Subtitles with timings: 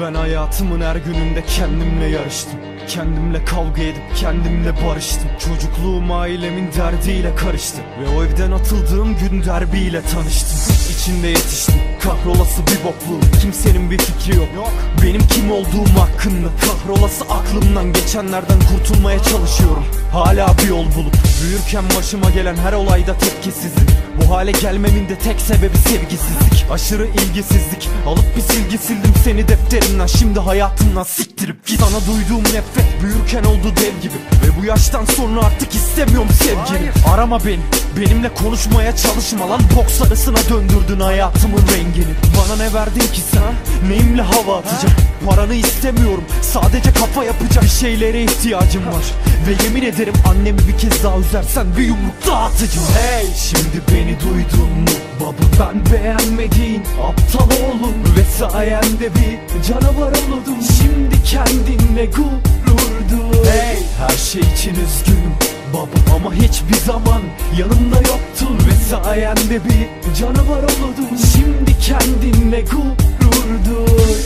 [0.00, 2.60] Ben hayatımın her gününde kendimle yarıştım.
[2.88, 5.28] Kendimle kavga edip kendimle barıştım.
[5.38, 7.78] Çocukluğum ailemin derdiyle karıştı.
[8.00, 10.74] Ve o evden atıldığım gün derbiyle tanıştım.
[10.90, 11.74] İçinde yetiştim.
[12.02, 13.40] Kahrolası bir bokluğum.
[13.42, 14.72] Kimsenin bir fikri yok.
[15.02, 19.84] Benim kim olduğum hakkında Kahrolası aklımdan geçenlerden kurtulmaya çalışıyorum.
[20.12, 23.90] Hala bir yol bulup Büyürken başıma gelen her olayda tepkisizlik
[24.30, 26.66] Bu hale gelmemin de tek sebebi sevgisizlik.
[26.70, 27.88] Aşırı ilgisizlik.
[28.06, 31.80] Alıp bir silgi sildim seni defterimden Şimdi hayatımdan siktirip git.
[31.80, 34.14] Sana duyduğum nefret büyürken oldu dev gibi.
[34.14, 37.60] Ve bu yaştan sonra artık istemiyorum sevgini Arama beni.
[37.96, 39.60] Benimle konuşmaya çalışma lan.
[39.76, 42.14] Boks arasına döndürdün hayatımın rengini.
[42.38, 43.90] Bana ne verdin ki sen?
[43.90, 44.94] Neyimle hava atacağım?
[45.26, 46.24] Paranı istemiyorum.
[46.42, 49.04] Sadece kafa yapacak bir şeylere ihtiyacım var.
[49.46, 53.26] Ve yemin ederim annemi bir kez daha üzersen Bir yumruk dağıtacağım Hey!
[53.36, 54.96] Şimdi beni duydun mu?
[55.20, 63.78] Baba ben beğenmediğin aptal oğlum Ve sayende bir canavar oldum Şimdi kendinle gurur duy Hey
[63.98, 65.34] her şey için üzgünüm
[65.74, 67.22] Baba ama hiçbir zaman
[67.58, 68.58] yanımda yoktun.
[68.68, 74.20] Ve sayende bir canavar oldum Şimdi kendinle gurur duy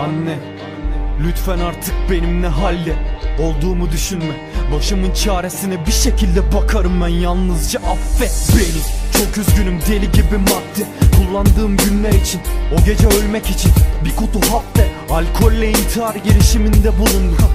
[0.00, 0.38] Anne
[1.24, 2.94] Lütfen artık benimle halle.
[3.38, 4.34] Olduğumu düşünme
[4.72, 7.80] Başımın çaresine bir şekilde bakarım ben Yalnızca.
[7.80, 8.82] Affet beni.
[9.12, 10.86] Çok üzgünüm deli gibi madde.
[11.16, 12.40] Kullandığım günler için
[12.74, 13.72] O gece ölmek için
[14.04, 17.50] Bir kutu hap ve Alkolle intihar girişiminde bulundum.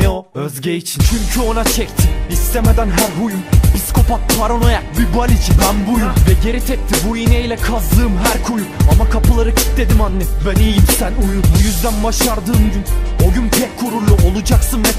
[0.00, 0.26] Ne o?
[0.34, 1.02] Özge için.
[1.10, 3.42] Çünkü ona çekti İstemeden her huyum.
[3.74, 5.52] Psikopat paranoyak bir balici.
[5.60, 6.08] Ben buyum.
[6.28, 10.24] Ve geri tepti bu iğneyle kazdığım her kuyu Ama kapıları kilitledim anne.
[10.46, 12.84] Ben iyiyim sen uyu Bu yüzden başardığım gün
[13.28, 13.48] O gün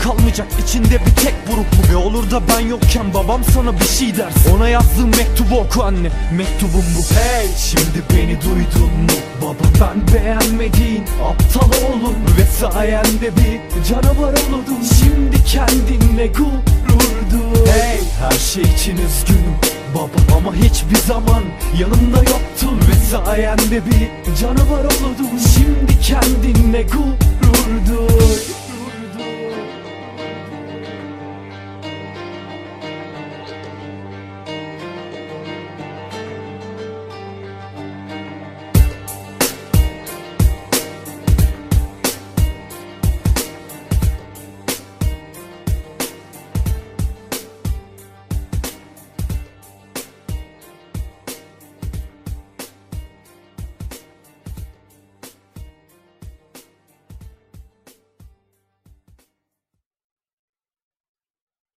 [0.04, 0.48] kalmayacak.
[0.64, 1.80] İçinde bir tek buruk mu?
[1.92, 4.56] Ve olur da ben yokken babam sana bir şey dersin.
[4.56, 6.10] Ona yazdığım mektubu oku anne.
[6.38, 7.16] Mektubum bu.
[7.16, 7.48] Hey!
[7.58, 9.18] Şimdi beni duydun mu?
[9.42, 12.16] Baba ben beğenmediğin aptal oğlum.
[12.38, 18.00] Ve sayende bir canavar oldum Şimdi kendinle gurur duy Hey!
[18.20, 19.56] Her şey için üzgünüm
[19.96, 20.38] baba.
[20.38, 21.44] Ama hiçbir zaman
[21.80, 22.80] yanımda yoktun.
[22.90, 27.33] Ve sayende bir canavar oldum Şimdi kendinle gurur